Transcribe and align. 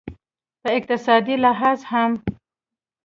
په 0.61 0.69
اقتصادي 0.77 1.35
لحاظ 1.45 1.79
هم 1.91 2.11